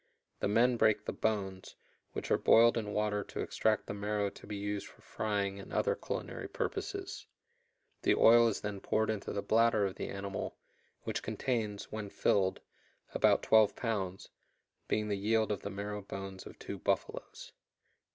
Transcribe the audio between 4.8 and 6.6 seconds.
for frying and other culinary